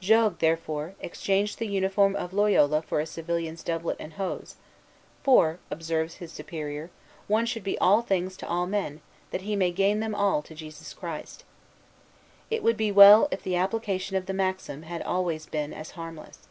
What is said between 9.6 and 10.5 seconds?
gain them all